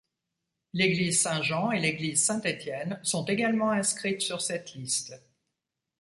[0.73, 5.13] L'église Saint-Jean et l'église Saint-Étienne sont également inscrites sur cette liste.